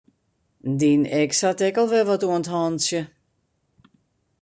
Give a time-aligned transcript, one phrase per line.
[0.79, 3.01] Dyn eks hat ek al wer wat oan 't hantsje.